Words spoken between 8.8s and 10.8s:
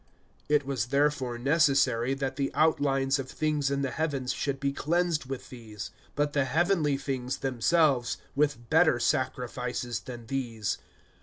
sacrifices than these.